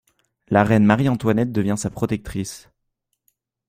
[0.47, 2.71] La reine Marie-Antoinette devient sa protectrice.